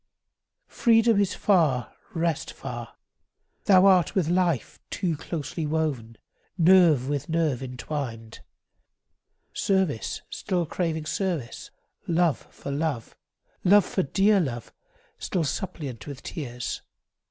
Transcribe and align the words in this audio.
Freedom 0.65 1.19
is 1.19 1.35
far, 1.35 1.93
rest 2.15 2.53
far. 2.53 2.95
Thou 3.65 3.85
art 3.85 4.15
with 4.15 4.29
life 4.29 4.79
Too 4.89 5.15
closely 5.15 5.67
woven, 5.67 6.17
nerve 6.57 7.07
with 7.07 7.29
nerve 7.29 7.61
intwined; 7.61 8.39
Service 9.53 10.23
still 10.31 10.65
craving 10.65 11.05
service, 11.05 11.69
love 12.07 12.47
for 12.49 12.71
love, 12.71 13.15
Love 13.63 13.85
for 13.85 14.01
dear 14.01 14.39
love, 14.39 14.73
still 15.19 15.43
suppliant 15.43 16.07
with 16.07 16.23
tears. 16.23 16.81